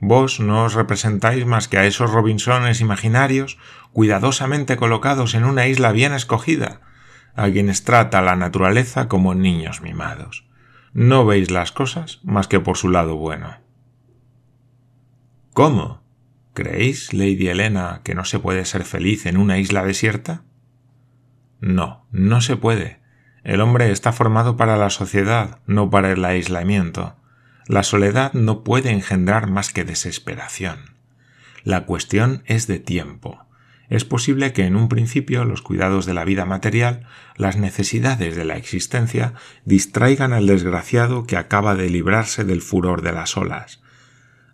Vos 0.00 0.40
no 0.40 0.64
os 0.64 0.74
representáis 0.74 1.46
más 1.46 1.68
que 1.68 1.78
a 1.78 1.86
esos 1.86 2.10
Robinsones 2.10 2.80
imaginarios 2.80 3.58
cuidadosamente 3.92 4.76
colocados 4.76 5.34
en 5.34 5.44
una 5.44 5.68
isla 5.68 5.92
bien 5.92 6.12
escogida, 6.12 6.80
a 7.34 7.48
quienes 7.50 7.84
trata 7.84 8.20
la 8.22 8.36
naturaleza 8.36 9.08
como 9.08 9.34
niños 9.34 9.80
mimados. 9.80 10.45
No 10.98 11.26
veis 11.26 11.50
las 11.50 11.72
cosas 11.72 12.20
más 12.24 12.48
que 12.48 12.58
por 12.58 12.78
su 12.78 12.88
lado 12.88 13.16
bueno. 13.16 13.58
¿Cómo? 15.52 16.00
¿Creéis, 16.54 17.12
Lady 17.12 17.48
Helena, 17.48 18.00
que 18.02 18.14
no 18.14 18.24
se 18.24 18.38
puede 18.38 18.64
ser 18.64 18.82
feliz 18.84 19.26
en 19.26 19.36
una 19.36 19.58
isla 19.58 19.84
desierta? 19.84 20.44
No, 21.60 22.06
no 22.12 22.40
se 22.40 22.56
puede. 22.56 23.00
El 23.44 23.60
hombre 23.60 23.90
está 23.90 24.10
formado 24.10 24.56
para 24.56 24.78
la 24.78 24.88
sociedad, 24.88 25.58
no 25.66 25.90
para 25.90 26.12
el 26.12 26.24
aislamiento. 26.24 27.14
La 27.66 27.82
soledad 27.82 28.32
no 28.32 28.64
puede 28.64 28.90
engendrar 28.90 29.50
más 29.50 29.74
que 29.74 29.84
desesperación. 29.84 30.96
La 31.62 31.84
cuestión 31.84 32.42
es 32.46 32.66
de 32.66 32.78
tiempo. 32.78 33.45
Es 33.88 34.04
posible 34.04 34.52
que 34.52 34.64
en 34.64 34.76
un 34.76 34.88
principio 34.88 35.44
los 35.44 35.62
cuidados 35.62 36.06
de 36.06 36.14
la 36.14 36.24
vida 36.24 36.44
material, 36.44 37.06
las 37.36 37.56
necesidades 37.56 38.34
de 38.36 38.44
la 38.44 38.56
existencia, 38.56 39.34
distraigan 39.64 40.32
al 40.32 40.46
desgraciado 40.46 41.24
que 41.24 41.36
acaba 41.36 41.74
de 41.74 41.88
librarse 41.88 42.44
del 42.44 42.62
furor 42.62 43.02
de 43.02 43.12
las 43.12 43.36
olas, 43.36 43.80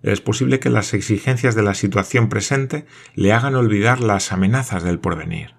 es 0.02 0.20
posible 0.20 0.58
que 0.58 0.70
las 0.70 0.94
exigencias 0.94 1.54
de 1.54 1.62
la 1.62 1.74
situación 1.74 2.28
presente 2.28 2.86
le 3.14 3.32
hagan 3.32 3.54
olvidar 3.54 4.00
las 4.00 4.32
amenazas 4.32 4.82
del 4.82 4.98
porvenir. 4.98 5.54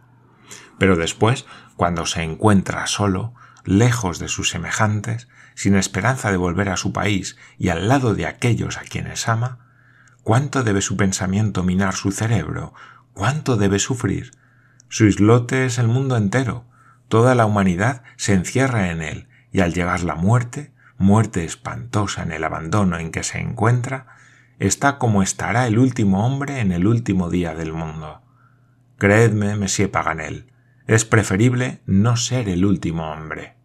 Pero 0.78 0.98
después, 0.98 1.46
cuando 1.78 2.06
se 2.06 2.24
encuentra 2.24 2.86
solo, 2.88 3.34
lejos 3.64 4.20
de 4.20 4.28
sus 4.28 4.50
semejantes, 4.50 5.30
sin 5.56 5.76
esperanza 5.76 6.30
de 6.30 6.38
volver 6.38 6.70
a 6.70 6.78
su 6.78 6.92
país 6.92 7.38
y 7.58 7.70
al 7.70 7.88
lado 7.88 8.16
de 8.16 8.26
aquellos 8.26 8.78
a 8.78 8.82
quienes 8.82 9.30
ama, 9.30 9.60
¿cuánto 10.24 10.64
debe 10.64 10.82
su 10.82 10.98
pensamiento 10.98 11.64
minar 11.64 11.96
su 11.96 12.12
cerebro? 12.12 12.74
¿Cuánto 13.14 13.58
debe 13.58 13.80
sufrir? 13.80 14.32
Su 14.90 15.06
islote 15.06 15.66
es 15.66 15.78
el 15.78 15.88
mundo 15.88 16.18
entero, 16.18 16.66
toda 17.08 17.36
la 17.36 17.46
humanidad 17.46 18.04
se 18.16 18.34
encierra 18.34 18.92
en 18.92 19.02
él, 19.02 19.28
y 19.52 19.62
al 19.62 19.74
llegar 19.74 20.04
la 20.04 20.16
muerte, 20.16 20.74
muerte 20.98 21.46
espantosa 21.46 22.24
en 22.24 22.32
el 22.32 22.44
abandono 22.44 22.98
en 22.98 23.12
que 23.12 23.24
se 23.24 23.40
encuentra, 23.40 24.08
está 24.60 24.98
como 24.98 25.22
estará 25.22 25.68
el 25.68 25.78
último 25.78 26.26
hombre 26.26 26.60
en 26.60 26.72
el 26.72 26.88
último 26.88 27.30
día 27.30 27.54
del 27.54 27.74
mundo. 27.74 28.22
Creedme, 28.98 29.56
Monsieur 29.56 29.92
Paganel, 29.92 30.52
es 30.88 31.06
preferible 31.06 31.82
no 31.86 32.18
ser 32.18 32.50
el 32.50 32.66
último 32.66 33.12
hombre. 33.12 33.56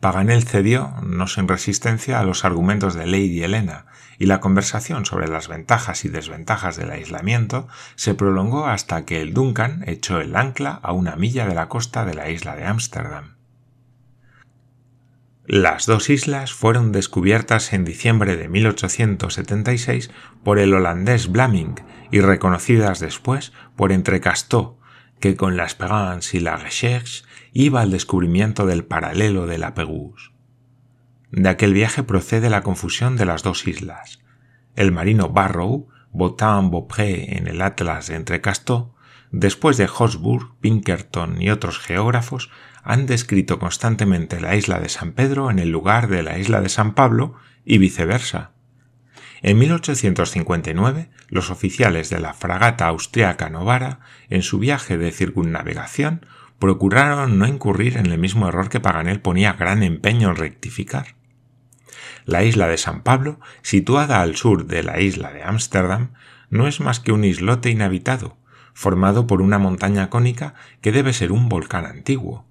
Paganel 0.00 0.44
cedió, 0.44 0.94
no 1.02 1.26
sin 1.26 1.48
resistencia, 1.48 2.18
a 2.18 2.24
los 2.24 2.46
argumentos 2.46 2.94
de 2.94 3.06
Lady 3.06 3.42
Helena, 3.42 3.86
y 4.20 4.26
la 4.26 4.38
conversación 4.38 5.06
sobre 5.06 5.28
las 5.28 5.48
ventajas 5.48 6.04
y 6.04 6.10
desventajas 6.10 6.76
del 6.76 6.90
aislamiento 6.90 7.66
se 7.96 8.14
prolongó 8.14 8.66
hasta 8.66 9.06
que 9.06 9.22
el 9.22 9.32
Duncan 9.32 9.82
echó 9.86 10.20
el 10.20 10.36
ancla 10.36 10.78
a 10.82 10.92
una 10.92 11.16
milla 11.16 11.46
de 11.46 11.54
la 11.54 11.70
costa 11.70 12.04
de 12.04 12.12
la 12.12 12.28
isla 12.28 12.54
de 12.54 12.66
Ámsterdam. 12.66 13.36
Las 15.46 15.86
dos 15.86 16.10
islas 16.10 16.52
fueron 16.52 16.92
descubiertas 16.92 17.72
en 17.72 17.86
diciembre 17.86 18.36
de 18.36 18.48
1876 18.50 20.10
por 20.44 20.58
el 20.58 20.74
holandés 20.74 21.32
Blaming 21.32 21.76
y 22.10 22.20
reconocidas 22.20 23.00
después 23.00 23.54
por 23.74 23.90
Entrecastó, 23.90 24.78
que 25.18 25.34
con 25.34 25.56
la 25.56 25.64
Esperance 25.64 26.36
y 26.36 26.40
la 26.40 26.58
Recherche 26.58 27.24
iba 27.54 27.80
al 27.80 27.90
descubrimiento 27.90 28.66
del 28.66 28.84
paralelo 28.84 29.46
de 29.46 29.56
la 29.56 29.72
Pegouse. 29.72 30.30
De 31.32 31.48
aquel 31.48 31.72
viaje 31.72 32.02
procede 32.02 32.50
la 32.50 32.62
confusión 32.62 33.16
de 33.16 33.24
las 33.24 33.42
dos 33.42 33.66
islas. 33.68 34.18
El 34.74 34.90
marino 34.90 35.28
Barrow, 35.28 35.88
botan 36.10 36.70
Beaupré 36.70 37.36
en 37.36 37.46
el 37.46 37.62
Atlas 37.62 38.08
de 38.08 38.16
Entrecastó, 38.16 38.96
después 39.30 39.76
de 39.76 39.88
Horsburgh, 39.88 40.58
Pinkerton 40.60 41.40
y 41.40 41.50
otros 41.50 41.78
geógrafos, 41.78 42.50
han 42.82 43.06
descrito 43.06 43.60
constantemente 43.60 44.40
la 44.40 44.56
isla 44.56 44.80
de 44.80 44.88
San 44.88 45.12
Pedro 45.12 45.50
en 45.50 45.60
el 45.60 45.70
lugar 45.70 46.08
de 46.08 46.22
la 46.24 46.38
isla 46.38 46.60
de 46.60 46.68
San 46.68 46.94
Pablo 46.94 47.34
y 47.64 47.78
viceversa. 47.78 48.52
En 49.42 49.58
1859, 49.58 51.10
los 51.28 51.50
oficiales 51.50 52.10
de 52.10 52.18
la 52.18 52.34
fragata 52.34 52.88
austriaca 52.88 53.48
Novara, 53.50 54.00
en 54.28 54.42
su 54.42 54.58
viaje 54.58 54.98
de 54.98 55.12
circunnavegación, 55.12 56.26
procuraron 56.58 57.38
no 57.38 57.46
incurrir 57.46 57.96
en 57.96 58.06
el 58.06 58.18
mismo 58.18 58.48
error 58.48 58.68
que 58.68 58.80
Paganel 58.80 59.20
ponía 59.20 59.54
gran 59.54 59.82
empeño 59.82 60.30
en 60.30 60.36
rectificar. 60.36 61.19
La 62.24 62.44
isla 62.44 62.68
de 62.68 62.78
San 62.78 63.02
Pablo, 63.02 63.40
situada 63.62 64.22
al 64.22 64.36
sur 64.36 64.66
de 64.66 64.82
la 64.82 65.00
isla 65.00 65.32
de 65.32 65.42
Ámsterdam, 65.42 66.12
no 66.48 66.66
es 66.66 66.80
más 66.80 67.00
que 67.00 67.12
un 67.12 67.24
islote 67.24 67.70
inhabitado, 67.70 68.36
formado 68.74 69.26
por 69.26 69.42
una 69.42 69.58
montaña 69.58 70.10
cónica 70.10 70.54
que 70.80 70.92
debe 70.92 71.12
ser 71.12 71.32
un 71.32 71.48
volcán 71.48 71.86
antiguo 71.86 72.50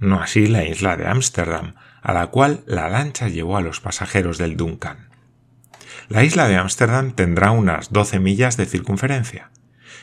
no 0.00 0.20
así 0.20 0.46
la 0.46 0.64
isla 0.64 0.96
de 0.96 1.06
Ámsterdam, 1.06 1.74
a 2.02 2.12
la 2.14 2.28
cual 2.28 2.64
la 2.66 2.88
lancha 2.88 3.28
llevó 3.28 3.58
a 3.58 3.60
los 3.60 3.80
pasajeros 3.80 4.38
del 4.38 4.56
Duncan. 4.56 5.10
La 6.08 6.24
isla 6.24 6.48
de 6.48 6.56
Ámsterdam 6.56 7.12
tendrá 7.12 7.50
unas 7.50 7.92
12 7.92 8.18
millas 8.18 8.56
de 8.56 8.64
circunferencia. 8.64 9.50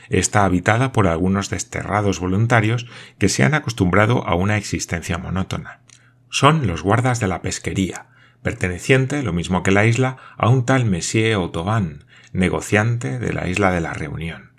Está 0.10 0.46
habitada 0.46 0.94
por 0.94 1.08
algunos 1.08 1.50
desterrados 1.50 2.20
voluntarios 2.20 2.86
que 3.18 3.28
se 3.28 3.44
han 3.44 3.56
acostumbrado 3.56 4.26
a 4.26 4.36
una 4.36 4.56
existencia 4.56 5.18
monótona. 5.18 5.82
Son 6.30 6.68
los 6.68 6.84
guardas 6.84 7.20
de 7.20 7.28
la 7.28 7.42
pesquería, 7.42 8.06
perteneciente, 8.42 9.24
lo 9.24 9.34
mismo 9.34 9.64
que 9.64 9.72
la 9.72 9.86
isla, 9.86 10.18
a 10.38 10.50
un 10.50 10.66
tal 10.66 10.86
Monsieur 10.86 11.34
Autobahn, 11.36 12.06
negociante 12.34 13.20
de 13.20 13.34
la 13.34 13.48
isla 13.48 13.72
de 13.72 13.82
la 13.82 13.94
Reunión. 13.94 14.52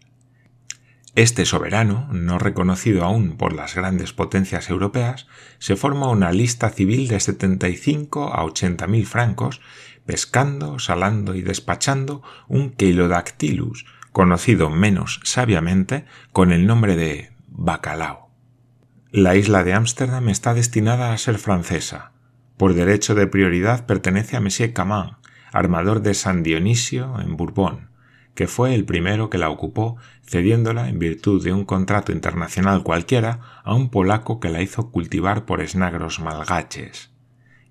Este 1.15 1.45
soberano, 1.47 2.09
no 2.13 2.39
reconocido 2.39 3.05
aún 3.05 3.37
por 3.37 3.53
las 3.53 3.75
grandes 3.75 4.13
potencias 4.13 4.71
europeas, 4.71 5.27
se 5.59 5.75
forma 5.75 6.11
una 6.11 6.31
lista 6.31 6.71
civil 6.71 7.09
de 7.09 7.19
75 7.19 8.33
a 8.33 8.45
80 8.45 8.87
mil 8.87 9.05
francos, 9.05 9.61
pescando, 10.07 10.79
salando 10.79 11.35
y 11.35 11.43
despachando 11.43 12.23
un 12.47 12.71
Keilodactylus, 12.71 13.85
conocido 14.13 14.71
menos 14.71 15.21
sabiamente 15.25 16.05
con 16.33 16.53
el 16.53 16.67
nombre 16.67 16.95
de 16.95 17.33
bacalao. 17.49 18.31
La 19.11 19.37
isla 19.37 19.65
de 19.65 19.73
Ámsterdam 19.73 20.29
está 20.29 20.55
destinada 20.55 21.13
a 21.13 21.19
ser 21.19 21.39
francesa. 21.39 22.13
Por 22.59 22.75
derecho 22.75 23.15
de 23.15 23.27
prioridad 23.27 23.87
pertenece 23.87 24.37
a 24.37 24.41
Monsieur 24.41 24.75
Camin, 24.75 25.17
armador 25.53 26.03
de 26.03 26.13
San 26.13 26.43
Dionisio 26.43 27.19
en 27.21 27.39
Bourbon 27.39 27.89
que 28.39 28.47
fue 28.47 28.73
el 28.73 28.85
primero 28.85 29.31
que 29.31 29.37
la 29.39 29.51
ocupó, 29.51 29.97
cediéndola 30.25 30.89
en 30.89 31.01
virtud 31.01 31.43
de 31.43 31.53
un 31.53 31.65
contrato 31.65 32.13
internacional 32.13 32.85
cualquiera 32.85 33.41
a 33.65 33.75
un 33.75 33.91
polaco 33.91 34.39
que 34.39 34.49
la 34.49 34.63
hizo 34.63 34.93
cultivar 34.93 35.45
por 35.45 35.61
esnagros 35.61 36.21
malgaches. 36.21 37.11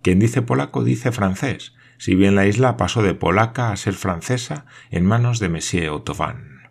Quien 0.02 0.20
dice 0.20 0.42
polaco 0.42 0.84
dice 0.84 1.14
francés, 1.14 1.74
si 1.98 2.16
bien 2.16 2.36
la 2.36 2.48
isla 2.48 2.76
pasó 2.76 3.02
de 3.02 3.14
polaca 3.14 3.72
a 3.72 3.78
ser 3.78 3.94
francesa 3.94 4.66
en 4.92 5.06
manos 5.06 5.40
de 5.40 5.48
Monsieur 5.48 5.88
Autovan. 5.88 6.70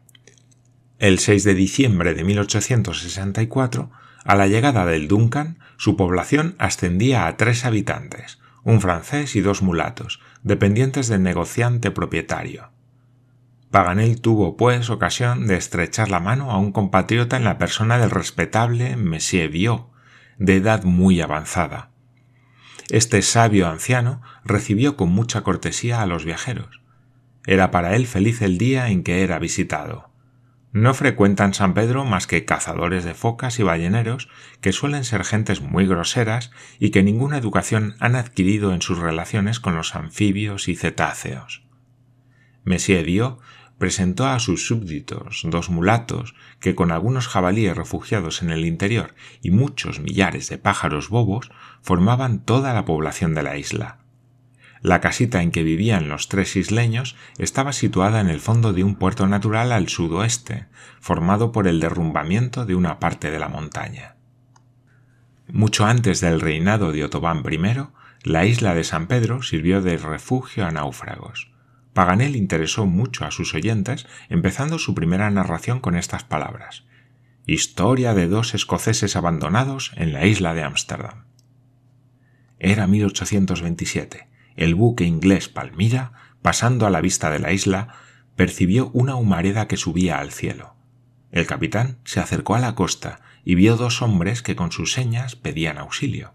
El 0.98 1.18
6 1.18 1.44
de 1.44 1.54
diciembre 1.54 2.12
de 2.12 2.22
1864, 2.22 3.90
a 4.26 4.34
la 4.34 4.46
llegada 4.46 4.84
del 4.84 5.08
Duncan, 5.08 5.58
su 5.76 5.96
población 5.96 6.54
ascendía 6.58 7.26
a 7.26 7.36
tres 7.36 7.64
habitantes, 7.64 8.40
un 8.62 8.80
francés 8.80 9.36
y 9.36 9.40
dos 9.40 9.62
mulatos, 9.62 10.20
dependientes 10.42 11.08
del 11.08 11.22
negociante 11.22 11.90
propietario. 11.90 12.70
Paganel 13.70 14.20
tuvo, 14.20 14.56
pues, 14.56 14.90
ocasión 14.90 15.46
de 15.46 15.56
estrechar 15.56 16.10
la 16.10 16.20
mano 16.20 16.50
a 16.50 16.58
un 16.58 16.72
compatriota 16.72 17.36
en 17.36 17.44
la 17.44 17.58
persona 17.58 17.98
del 17.98 18.10
respetable 18.10 18.96
Monsieur 18.96 19.50
Viau, 19.50 19.90
de 20.38 20.56
edad 20.56 20.84
muy 20.84 21.20
avanzada. 21.20 21.90
Este 22.88 23.20
sabio 23.22 23.68
anciano 23.68 24.22
recibió 24.44 24.96
con 24.96 25.10
mucha 25.10 25.42
cortesía 25.42 26.02
a 26.02 26.06
los 26.06 26.24
viajeros. 26.24 26.80
Era 27.46 27.70
para 27.70 27.96
él 27.96 28.06
feliz 28.06 28.42
el 28.42 28.58
día 28.58 28.88
en 28.88 29.02
que 29.02 29.22
era 29.22 29.38
visitado. 29.38 30.10
No 30.76 30.92
frecuentan 30.92 31.54
San 31.54 31.72
Pedro 31.72 32.04
más 32.04 32.26
que 32.26 32.44
cazadores 32.44 33.02
de 33.02 33.14
focas 33.14 33.58
y 33.58 33.62
balleneros, 33.62 34.28
que 34.60 34.72
suelen 34.72 35.04
ser 35.04 35.24
gentes 35.24 35.62
muy 35.62 35.86
groseras 35.86 36.50
y 36.78 36.90
que 36.90 37.02
ninguna 37.02 37.38
educación 37.38 37.94
han 37.98 38.14
adquirido 38.14 38.74
en 38.74 38.82
sus 38.82 38.98
relaciones 38.98 39.58
con 39.58 39.74
los 39.74 39.94
anfibios 39.94 40.68
y 40.68 40.76
cetáceos. 40.76 41.64
Monsieur 42.64 43.06
Dio 43.06 43.38
presentó 43.78 44.26
a 44.26 44.38
sus 44.38 44.66
súbditos 44.66 45.44
dos 45.46 45.70
mulatos 45.70 46.34
que 46.60 46.74
con 46.74 46.92
algunos 46.92 47.26
jabalíes 47.26 47.74
refugiados 47.74 48.42
en 48.42 48.50
el 48.50 48.66
interior 48.66 49.14
y 49.40 49.52
muchos 49.52 49.98
millares 50.00 50.50
de 50.50 50.58
pájaros 50.58 51.08
bobos 51.08 51.50
formaban 51.80 52.44
toda 52.44 52.74
la 52.74 52.84
población 52.84 53.34
de 53.34 53.42
la 53.42 53.56
isla. 53.56 54.05
La 54.86 55.00
casita 55.00 55.42
en 55.42 55.50
que 55.50 55.64
vivían 55.64 56.08
los 56.08 56.28
tres 56.28 56.54
isleños 56.54 57.16
estaba 57.38 57.72
situada 57.72 58.20
en 58.20 58.28
el 58.28 58.38
fondo 58.38 58.72
de 58.72 58.84
un 58.84 58.94
puerto 58.94 59.26
natural 59.26 59.72
al 59.72 59.88
sudoeste, 59.88 60.66
formado 61.00 61.50
por 61.50 61.66
el 61.66 61.80
derrumbamiento 61.80 62.64
de 62.66 62.76
una 62.76 63.00
parte 63.00 63.32
de 63.32 63.40
la 63.40 63.48
montaña. 63.48 64.14
Mucho 65.48 65.86
antes 65.86 66.20
del 66.20 66.40
reinado 66.40 66.92
de 66.92 67.02
Otobán 67.02 67.42
I, 67.50 67.88
la 68.22 68.46
isla 68.46 68.76
de 68.76 68.84
San 68.84 69.08
Pedro 69.08 69.42
sirvió 69.42 69.82
de 69.82 69.96
refugio 69.96 70.64
a 70.64 70.70
náufragos. 70.70 71.50
Paganel 71.92 72.36
interesó 72.36 72.86
mucho 72.86 73.24
a 73.24 73.32
sus 73.32 73.54
oyentes, 73.54 74.06
empezando 74.28 74.78
su 74.78 74.94
primera 74.94 75.28
narración 75.32 75.80
con 75.80 75.96
estas 75.96 76.22
palabras. 76.22 76.84
Historia 77.44 78.14
de 78.14 78.28
dos 78.28 78.54
escoceses 78.54 79.16
abandonados 79.16 79.90
en 79.96 80.12
la 80.12 80.26
isla 80.26 80.54
de 80.54 80.62
Ámsterdam. 80.62 81.24
Era 82.60 82.86
1827. 82.86 84.35
El 84.56 84.74
buque 84.74 85.04
inglés 85.04 85.48
Palmira, 85.48 86.12
pasando 86.42 86.86
a 86.86 86.90
la 86.90 87.00
vista 87.00 87.30
de 87.30 87.38
la 87.38 87.52
isla, 87.52 87.94
percibió 88.36 88.90
una 88.92 89.14
humareda 89.16 89.68
que 89.68 89.76
subía 89.76 90.18
al 90.18 90.32
cielo. 90.32 90.74
El 91.30 91.46
capitán 91.46 91.98
se 92.04 92.20
acercó 92.20 92.54
a 92.54 92.60
la 92.60 92.74
costa 92.74 93.20
y 93.44 93.54
vio 93.54 93.76
dos 93.76 94.02
hombres 94.02 94.42
que 94.42 94.56
con 94.56 94.72
sus 94.72 94.92
señas 94.92 95.36
pedían 95.36 95.78
auxilio. 95.78 96.32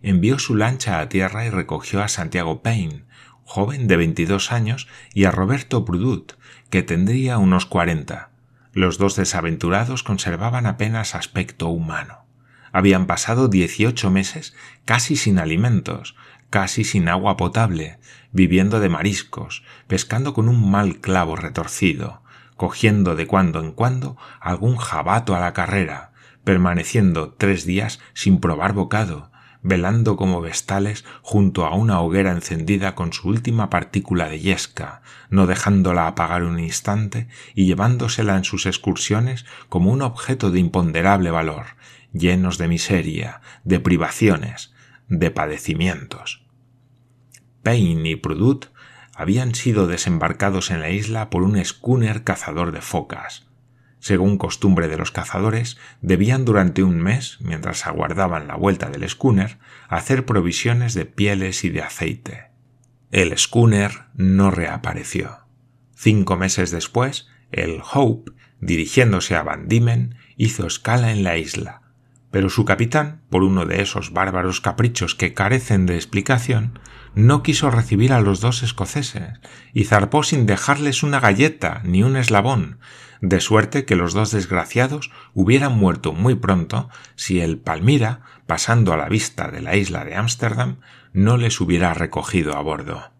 Envió 0.00 0.38
su 0.38 0.54
lancha 0.54 1.00
a 1.00 1.08
tierra 1.08 1.44
y 1.44 1.50
recogió 1.50 2.02
a 2.02 2.08
Santiago 2.08 2.62
Payne, 2.62 3.04
joven 3.42 3.88
de 3.88 3.96
22 3.96 4.52
años, 4.52 4.86
y 5.12 5.24
a 5.24 5.30
Roberto 5.30 5.84
Prudut, 5.84 6.34
que 6.70 6.82
tendría 6.82 7.38
unos 7.38 7.66
40. 7.66 8.30
Los 8.72 8.98
dos 8.98 9.16
desaventurados 9.16 10.02
conservaban 10.02 10.66
apenas 10.66 11.14
aspecto 11.14 11.68
humano. 11.68 12.26
Habían 12.70 13.06
pasado 13.06 13.48
18 13.48 14.10
meses 14.10 14.54
casi 14.84 15.16
sin 15.16 15.38
alimentos, 15.38 16.14
casi 16.50 16.84
sin 16.84 17.08
agua 17.08 17.36
potable, 17.36 17.98
viviendo 18.32 18.80
de 18.80 18.88
mariscos, 18.88 19.62
pescando 19.86 20.34
con 20.34 20.48
un 20.48 20.70
mal 20.70 21.00
clavo 21.00 21.36
retorcido, 21.36 22.22
cogiendo 22.56 23.14
de 23.14 23.26
cuando 23.26 23.60
en 23.60 23.72
cuando 23.72 24.16
algún 24.40 24.76
jabato 24.76 25.34
a 25.34 25.40
la 25.40 25.52
carrera, 25.52 26.12
permaneciendo 26.44 27.34
tres 27.34 27.64
días 27.64 28.00
sin 28.14 28.40
probar 28.40 28.72
bocado, 28.72 29.30
velando 29.62 30.16
como 30.16 30.40
vestales 30.40 31.04
junto 31.22 31.66
a 31.66 31.74
una 31.74 32.00
hoguera 32.00 32.30
encendida 32.30 32.94
con 32.94 33.12
su 33.12 33.28
última 33.28 33.70
partícula 33.70 34.28
de 34.28 34.40
yesca, 34.40 35.02
no 35.30 35.46
dejándola 35.46 36.06
apagar 36.06 36.44
un 36.44 36.58
instante 36.58 37.28
y 37.54 37.66
llevándosela 37.66 38.36
en 38.36 38.44
sus 38.44 38.66
excursiones 38.66 39.44
como 39.68 39.90
un 39.90 40.02
objeto 40.02 40.50
de 40.50 40.60
imponderable 40.60 41.30
valor, 41.30 41.76
llenos 42.12 42.56
de 42.58 42.68
miseria, 42.68 43.40
de 43.64 43.80
privaciones, 43.80 44.72
de 45.08 45.30
padecimientos. 45.30 46.44
Payne 47.62 48.10
y 48.10 48.16
Prudut 48.16 48.66
habían 49.14 49.54
sido 49.54 49.86
desembarcados 49.86 50.70
en 50.70 50.80
la 50.80 50.90
isla 50.90 51.30
por 51.30 51.42
un 51.42 51.62
schooner 51.64 52.24
cazador 52.24 52.72
de 52.72 52.80
focas, 52.80 53.48
según 54.00 54.38
costumbre 54.38 54.88
de 54.88 54.96
los 54.96 55.10
cazadores, 55.10 55.76
debían 56.02 56.44
durante 56.44 56.82
un 56.82 57.00
mes, 57.00 57.38
mientras 57.40 57.86
aguardaban 57.86 58.46
la 58.46 58.54
vuelta 58.54 58.90
del 58.90 59.08
schooner, 59.08 59.58
hacer 59.88 60.24
provisiones 60.24 60.94
de 60.94 61.04
pieles 61.04 61.64
y 61.64 61.70
de 61.70 61.82
aceite. 61.82 62.50
El 63.10 63.36
schooner 63.36 64.04
no 64.14 64.50
reapareció. 64.50 65.38
Cinco 65.96 66.36
meses 66.36 66.70
después, 66.70 67.28
el 67.50 67.80
Hope, 67.92 68.32
dirigiéndose 68.60 69.34
a 69.34 69.42
Van 69.42 69.66
Diemen, 69.68 70.14
hizo 70.36 70.66
escala 70.66 71.10
en 71.10 71.24
la 71.24 71.36
isla, 71.36 71.82
pero 72.30 72.50
su 72.50 72.64
capitán, 72.64 73.22
por 73.30 73.42
uno 73.42 73.64
de 73.64 73.82
esos 73.82 74.12
bárbaros 74.12 74.60
caprichos 74.60 75.14
que 75.14 75.34
carecen 75.34 75.86
de 75.86 75.96
explicación, 75.96 76.78
no 77.14 77.42
quiso 77.42 77.70
recibir 77.70 78.12
a 78.12 78.20
los 78.20 78.40
dos 78.40 78.62
escoceses 78.62 79.40
y 79.72 79.84
zarpó 79.84 80.22
sin 80.22 80.46
dejarles 80.46 81.02
una 81.02 81.20
galleta 81.20 81.80
ni 81.84 82.02
un 82.02 82.16
eslabón, 82.16 82.78
de 83.20 83.40
suerte 83.40 83.84
que 83.84 83.96
los 83.96 84.12
dos 84.12 84.30
desgraciados 84.30 85.10
hubieran 85.34 85.76
muerto 85.76 86.12
muy 86.12 86.34
pronto 86.34 86.88
si 87.16 87.40
el 87.40 87.58
Palmira, 87.58 88.20
pasando 88.46 88.92
a 88.92 88.96
la 88.96 89.08
vista 89.08 89.50
de 89.50 89.60
la 89.60 89.76
isla 89.76 90.04
de 90.04 90.14
Ámsterdam, 90.14 90.76
no 91.12 91.36
les 91.36 91.60
hubiera 91.60 91.94
recogido 91.94 92.56
a 92.56 92.60
bordo. 92.60 93.10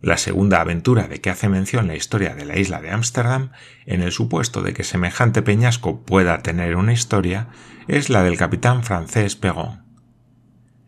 La 0.00 0.16
segunda 0.16 0.60
aventura 0.60 1.08
de 1.08 1.20
que 1.20 1.30
hace 1.30 1.48
mención 1.48 1.88
la 1.88 1.96
historia 1.96 2.36
de 2.36 2.44
la 2.44 2.56
isla 2.56 2.80
de 2.80 2.90
Ámsterdam, 2.90 3.50
en 3.84 4.00
el 4.00 4.12
supuesto 4.12 4.62
de 4.62 4.72
que 4.72 4.84
semejante 4.84 5.42
peñasco 5.42 6.02
pueda 6.02 6.38
tener 6.38 6.76
una 6.76 6.92
historia, 6.92 7.48
es 7.88 8.08
la 8.08 8.22
del 8.22 8.36
capitán 8.36 8.84
francés 8.84 9.34
Perron. 9.34 9.82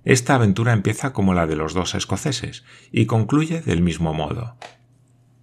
Esta 0.05 0.37
aventura 0.37 0.73
empieza 0.73 1.12
como 1.12 1.35
la 1.35 1.49
de 1.49 1.57
los 1.57 1.75
dos 1.75 1.95
escoceses 1.97 2.64
y 2.93 3.07
concluye 3.07 3.61
del 3.61 3.83
mismo 3.83 4.14
modo. 4.14 4.57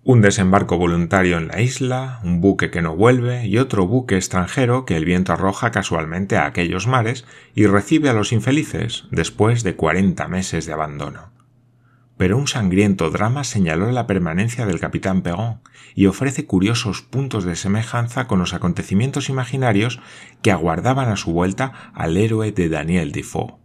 Un 0.03 0.21
desembarco 0.21 0.77
voluntario 0.77 1.37
en 1.37 1.49
la 1.49 1.59
isla, 1.59 2.21
un 2.23 2.39
buque 2.39 2.71
que 2.71 2.81
no 2.81 2.95
vuelve 2.95 3.45
y 3.45 3.57
otro 3.57 3.85
buque 3.85 4.15
extranjero 4.15 4.85
que 4.85 4.95
el 4.95 5.03
viento 5.03 5.33
arroja 5.33 5.71
casualmente 5.71 6.37
a 6.37 6.45
aquellos 6.45 6.87
mares 6.87 7.25
y 7.53 7.65
recibe 7.65 8.09
a 8.09 8.13
los 8.13 8.31
infelices 8.31 9.03
después 9.11 9.63
de 9.63 9.75
cuarenta 9.75 10.29
meses 10.29 10.65
de 10.65 10.71
abandono. 10.71 11.36
Pero 12.17 12.37
un 12.37 12.47
sangriento 12.47 13.11
drama 13.11 13.43
señaló 13.43 13.91
la 13.91 14.07
permanencia 14.07 14.65
del 14.65 14.79
capitán 14.79 15.21
Perron 15.21 15.61
y 15.93 16.07
ofrece 16.07 16.45
curiosos 16.45 17.01
puntos 17.01 17.43
de 17.43 17.55
semejanza 17.55 18.27
con 18.27 18.39
los 18.39 18.53
acontecimientos 18.53 19.29
imaginarios 19.29 19.99
que 20.41 20.51
aguardaban 20.51 21.09
a 21.09 21.15
su 21.15 21.31
vuelta 21.31 21.91
al 21.93 22.17
héroe 22.17 22.51
de 22.51 22.69
Daniel 22.69 23.11
Defoe. 23.11 23.55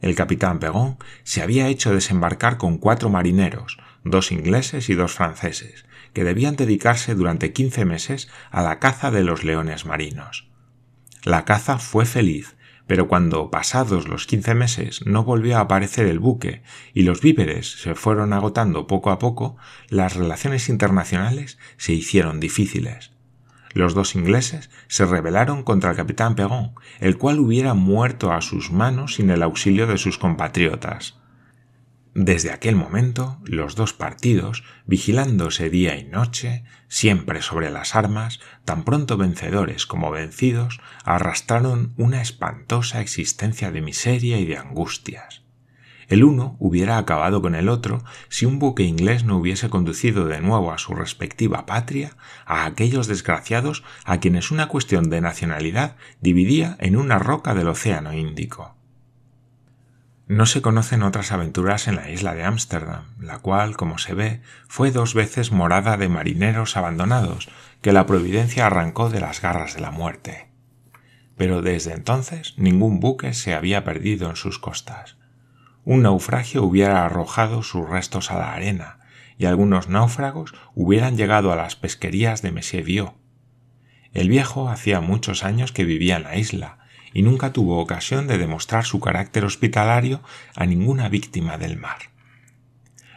El 0.00 0.14
capitán 0.14 0.58
Perron 0.58 0.98
se 1.22 1.42
había 1.42 1.68
hecho 1.68 1.94
desembarcar 1.94 2.56
con 2.56 2.78
cuatro 2.78 3.08
marineros, 3.08 3.78
dos 4.02 4.32
ingleses 4.32 4.88
y 4.88 4.94
dos 4.94 5.12
franceses, 5.12 5.84
que 6.12 6.24
debían 6.24 6.56
dedicarse 6.56 7.14
durante 7.14 7.52
quince 7.52 7.84
meses 7.84 8.28
a 8.50 8.62
la 8.62 8.78
caza 8.78 9.10
de 9.10 9.22
los 9.22 9.44
leones 9.44 9.86
marinos. 9.86 10.48
La 11.22 11.44
caza 11.44 11.78
fue 11.78 12.06
feliz, 12.06 12.56
pero 12.90 13.06
cuando 13.06 13.52
pasados 13.52 14.08
los 14.08 14.26
quince 14.26 14.56
meses 14.56 15.06
no 15.06 15.22
volvió 15.22 15.56
a 15.56 15.60
aparecer 15.60 16.06
el 16.06 16.18
buque 16.18 16.64
y 16.92 17.04
los 17.04 17.20
víveres 17.20 17.80
se 17.80 17.94
fueron 17.94 18.32
agotando 18.32 18.88
poco 18.88 19.12
a 19.12 19.20
poco, 19.20 19.56
las 19.90 20.16
relaciones 20.16 20.68
internacionales 20.68 21.56
se 21.76 21.92
hicieron 21.92 22.40
difíciles. 22.40 23.12
Los 23.74 23.94
dos 23.94 24.16
ingleses 24.16 24.70
se 24.88 25.06
rebelaron 25.06 25.62
contra 25.62 25.90
el 25.92 25.96
capitán 25.96 26.34
Perron, 26.34 26.72
el 26.98 27.16
cual 27.16 27.38
hubiera 27.38 27.74
muerto 27.74 28.32
a 28.32 28.40
sus 28.40 28.72
manos 28.72 29.14
sin 29.14 29.30
el 29.30 29.44
auxilio 29.44 29.86
de 29.86 29.96
sus 29.96 30.18
compatriotas. 30.18 31.19
Desde 32.14 32.50
aquel 32.50 32.74
momento, 32.74 33.38
los 33.44 33.76
dos 33.76 33.92
partidos, 33.92 34.64
vigilándose 34.84 35.70
día 35.70 35.96
y 35.96 36.04
noche, 36.04 36.64
siempre 36.88 37.40
sobre 37.40 37.70
las 37.70 37.94
armas, 37.94 38.40
tan 38.64 38.84
pronto 38.84 39.16
vencedores 39.16 39.86
como 39.86 40.10
vencidos, 40.10 40.80
arrastraron 41.04 41.94
una 41.96 42.20
espantosa 42.20 43.00
existencia 43.00 43.70
de 43.70 43.80
miseria 43.80 44.38
y 44.38 44.44
de 44.44 44.56
angustias. 44.56 45.44
El 46.08 46.24
uno 46.24 46.56
hubiera 46.58 46.98
acabado 46.98 47.40
con 47.40 47.54
el 47.54 47.68
otro 47.68 48.02
si 48.28 48.44
un 48.44 48.58
buque 48.58 48.82
inglés 48.82 49.22
no 49.22 49.36
hubiese 49.36 49.70
conducido 49.70 50.26
de 50.26 50.40
nuevo 50.40 50.72
a 50.72 50.78
su 50.78 50.94
respectiva 50.94 51.64
patria 51.64 52.16
a 52.44 52.64
aquellos 52.64 53.06
desgraciados 53.06 53.84
a 54.04 54.18
quienes 54.18 54.50
una 54.50 54.66
cuestión 54.66 55.08
de 55.10 55.20
nacionalidad 55.20 55.94
dividía 56.20 56.76
en 56.80 56.96
una 56.96 57.20
roca 57.20 57.54
del 57.54 57.68
Océano 57.68 58.12
Índico. 58.12 58.79
No 60.30 60.46
se 60.46 60.62
conocen 60.62 61.02
otras 61.02 61.32
aventuras 61.32 61.88
en 61.88 61.96
la 61.96 62.08
isla 62.08 62.36
de 62.36 62.44
Ámsterdam, 62.44 63.06
la 63.18 63.40
cual, 63.40 63.76
como 63.76 63.98
se 63.98 64.14
ve, 64.14 64.42
fue 64.68 64.92
dos 64.92 65.12
veces 65.12 65.50
morada 65.50 65.96
de 65.96 66.08
marineros 66.08 66.76
abandonados 66.76 67.48
que 67.82 67.92
la 67.92 68.06
providencia 68.06 68.66
arrancó 68.66 69.10
de 69.10 69.18
las 69.18 69.42
garras 69.42 69.74
de 69.74 69.80
la 69.80 69.90
muerte. 69.90 70.46
Pero 71.36 71.62
desde 71.62 71.94
entonces 71.94 72.54
ningún 72.58 73.00
buque 73.00 73.34
se 73.34 73.54
había 73.54 73.82
perdido 73.82 74.30
en 74.30 74.36
sus 74.36 74.60
costas. 74.60 75.16
Un 75.84 76.02
naufragio 76.02 76.62
hubiera 76.62 77.04
arrojado 77.04 77.64
sus 77.64 77.88
restos 77.88 78.30
a 78.30 78.38
la 78.38 78.52
arena, 78.52 79.00
y 79.36 79.46
algunos 79.46 79.88
náufragos 79.88 80.54
hubieran 80.76 81.16
llegado 81.16 81.50
a 81.50 81.56
las 81.56 81.74
pesquerías 81.74 82.40
de 82.40 82.52
Monsieur 82.52 82.84
Viau. 82.84 83.14
El 84.12 84.28
viejo 84.28 84.68
hacía 84.68 85.00
muchos 85.00 85.42
años 85.42 85.72
que 85.72 85.82
vivía 85.82 86.18
en 86.18 86.22
la 86.22 86.36
isla, 86.36 86.79
y 87.12 87.22
nunca 87.22 87.52
tuvo 87.52 87.78
ocasión 87.78 88.26
de 88.26 88.38
demostrar 88.38 88.84
su 88.84 89.00
carácter 89.00 89.44
hospitalario 89.44 90.20
a 90.54 90.66
ninguna 90.66 91.08
víctima 91.08 91.58
del 91.58 91.76
mar. 91.76 91.98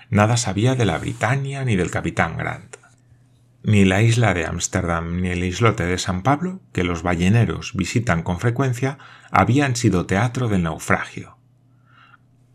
Nada 0.10 0.38
sabía 0.38 0.76
de 0.76 0.86
la 0.86 0.98
Britania 0.98 1.64
ni 1.66 1.76
del 1.76 1.92
capitán 1.92 2.38
Grant. 2.38 2.78
Ni 3.64 3.86
la 3.86 4.02
isla 4.02 4.34
de 4.34 4.46
Ámsterdam 4.46 5.22
ni 5.22 5.30
el 5.30 5.44
islote 5.44 5.86
de 5.86 5.98
San 5.98 6.22
Pablo, 6.22 6.60
que 6.74 6.84
los 6.84 7.02
balleneros 7.02 7.74
visitan 7.76 8.24
con 8.24 8.40
frecuencia, 8.40 8.98
habían 9.32 9.76
sido 9.76 10.06
teatro 10.06 10.50
del 10.50 10.64
naufragio. 10.64 11.38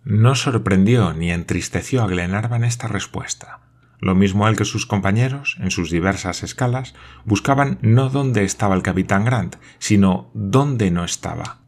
No 0.05 0.35
sorprendió 0.35 1.15
ni 1.15 1.31
entristeció 1.31 2.03
a 2.03 2.07
Glenarvan 2.07 2.65
esta 2.65 2.89
respuesta 2.89 3.61
lo 4.01 4.15
mismo 4.15 4.47
él 4.49 4.57
que 4.57 4.65
sus 4.65 4.87
compañeros, 4.87 5.57
en 5.61 5.71
sus 5.71 5.91
diversas 5.91 6.43
escalas, 6.43 6.95
buscaban 7.25 7.79
no 7.83 8.11
dónde 8.11 8.45
estaba 8.45 8.75
el 8.75 8.83
capitán 8.83 9.25
Grant, 9.25 9.57
sino 9.79 10.31
dónde 10.35 10.91
no 10.91 11.05
estaba. 11.05 11.61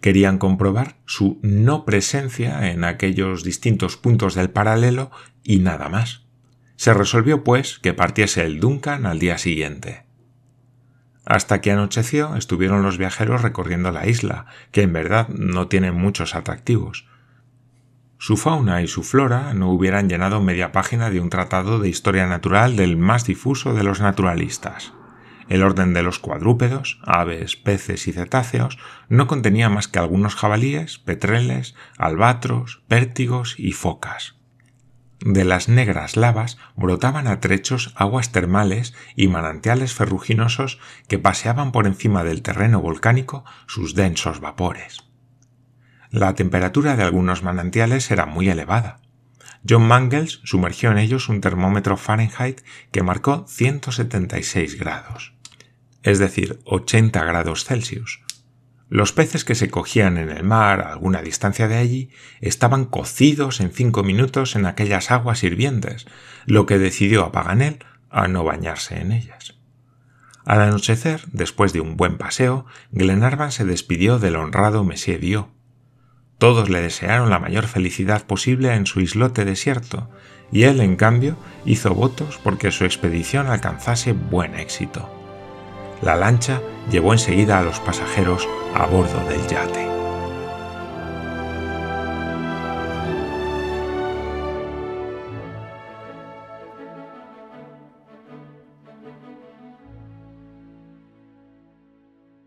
Querían 0.00 0.38
comprobar 0.38 0.96
su 1.06 1.38
no 1.42 1.84
presencia 1.84 2.70
en 2.70 2.84
aquellos 2.84 3.42
distintos 3.42 3.96
puntos 3.96 4.34
del 4.34 4.50
paralelo 4.50 5.10
y 5.42 5.58
nada 5.58 5.88
más. 5.88 6.26
Se 6.76 6.94
resolvió, 6.94 7.42
pues, 7.42 7.78
que 7.80 7.94
partiese 7.94 8.44
el 8.44 8.60
Duncan 8.60 9.04
al 9.04 9.18
día 9.18 9.36
siguiente. 9.38 10.04
Hasta 11.26 11.60
que 11.60 11.72
anocheció 11.72 12.36
estuvieron 12.36 12.82
los 12.82 12.96
viajeros 12.96 13.42
recorriendo 13.42 13.90
la 13.90 14.06
isla, 14.06 14.46
que 14.70 14.82
en 14.82 14.92
verdad 14.92 15.28
no 15.28 15.68
tiene 15.68 15.90
muchos 15.90 16.34
atractivos, 16.34 17.07
su 18.18 18.36
fauna 18.36 18.82
y 18.82 18.88
su 18.88 19.04
flora 19.04 19.54
no 19.54 19.70
hubieran 19.70 20.08
llenado 20.08 20.40
media 20.40 20.72
página 20.72 21.08
de 21.08 21.20
un 21.20 21.30
tratado 21.30 21.78
de 21.78 21.88
historia 21.88 22.26
natural 22.26 22.76
del 22.76 22.96
más 22.96 23.24
difuso 23.24 23.74
de 23.74 23.84
los 23.84 24.00
naturalistas. 24.00 24.92
El 25.48 25.62
orden 25.62 25.94
de 25.94 26.02
los 26.02 26.18
cuadrúpedos, 26.18 27.00
aves, 27.04 27.56
peces 27.56 28.06
y 28.08 28.12
cetáceos 28.12 28.76
no 29.08 29.26
contenía 29.28 29.68
más 29.70 29.88
que 29.88 29.98
algunos 29.98 30.34
jabalíes, 30.34 30.98
petreles, 30.98 31.74
albatros, 31.96 32.82
pértigos 32.88 33.54
y 33.56 33.72
focas. 33.72 34.34
De 35.20 35.44
las 35.44 35.68
negras 35.68 36.16
lavas 36.16 36.58
brotaban 36.76 37.26
a 37.26 37.40
trechos 37.40 37.92
aguas 37.96 38.30
termales 38.30 38.94
y 39.16 39.28
manantiales 39.28 39.94
ferruginosos 39.94 40.78
que 41.08 41.18
paseaban 41.18 41.72
por 41.72 41.86
encima 41.86 42.24
del 42.24 42.42
terreno 42.42 42.80
volcánico 42.80 43.44
sus 43.66 43.94
densos 43.94 44.40
vapores. 44.40 45.07
La 46.10 46.34
temperatura 46.34 46.96
de 46.96 47.02
algunos 47.02 47.42
manantiales 47.42 48.10
era 48.10 48.26
muy 48.26 48.48
elevada. 48.48 49.00
John 49.68 49.86
Mangles 49.86 50.40
sumergió 50.44 50.90
en 50.90 50.98
ellos 50.98 51.28
un 51.28 51.40
termómetro 51.40 51.96
Fahrenheit 51.96 52.62
que 52.92 53.02
marcó 53.02 53.44
176 53.48 54.78
grados, 54.78 55.34
es 56.02 56.18
decir, 56.18 56.60
80 56.64 57.22
grados 57.24 57.64
Celsius. 57.64 58.20
Los 58.88 59.12
peces 59.12 59.44
que 59.44 59.54
se 59.54 59.68
cogían 59.68 60.16
en 60.16 60.30
el 60.30 60.44
mar 60.44 60.80
a 60.80 60.92
alguna 60.92 61.20
distancia 61.20 61.68
de 61.68 61.76
allí 61.76 62.10
estaban 62.40 62.86
cocidos 62.86 63.60
en 63.60 63.70
cinco 63.70 64.02
minutos 64.02 64.56
en 64.56 64.64
aquellas 64.64 65.10
aguas 65.10 65.42
hirvientes, 65.44 66.06
lo 66.46 66.64
que 66.64 66.78
decidió 66.78 67.24
a 67.24 67.32
Paganel 67.32 67.84
a 68.08 68.28
no 68.28 68.44
bañarse 68.44 68.98
en 68.98 69.12
ellas. 69.12 69.56
Al 70.46 70.62
anochecer, 70.62 71.20
después 71.32 71.74
de 71.74 71.82
un 71.82 71.98
buen 71.98 72.16
paseo, 72.16 72.64
Glenarvan 72.90 73.52
se 73.52 73.66
despidió 73.66 74.18
del 74.18 74.36
honrado 74.36 74.82
Monsieur 74.84 75.20
Dio. 75.20 75.50
Todos 76.38 76.70
le 76.70 76.80
desearon 76.80 77.30
la 77.30 77.40
mayor 77.40 77.66
felicidad 77.66 78.24
posible 78.24 78.74
en 78.74 78.86
su 78.86 79.00
islote 79.00 79.44
desierto, 79.44 80.08
y 80.52 80.62
él, 80.62 80.80
en 80.80 80.96
cambio, 80.96 81.36
hizo 81.64 81.92
votos 81.94 82.38
porque 82.42 82.70
su 82.70 82.84
expedición 82.84 83.48
alcanzase 83.48 84.12
buen 84.12 84.54
éxito. 84.54 85.10
La 86.00 86.14
lancha 86.14 86.60
llevó 86.90 87.12
enseguida 87.12 87.58
a 87.58 87.64
los 87.64 87.80
pasajeros 87.80 88.48
a 88.74 88.86
bordo 88.86 89.18
del 89.28 89.44
yate. 89.48 89.97